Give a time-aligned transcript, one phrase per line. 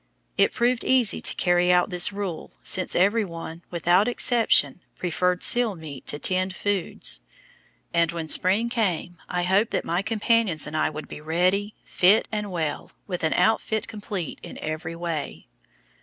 [0.35, 6.07] It proved easy to carry out this rule, since everyone, without exception, preferred seal meat
[6.07, 7.21] to tinned foods.
[7.93, 12.27] And when spring came I hoped that my companions and I would be ready, fit
[12.31, 15.45] and well, with an outfit complete in every way.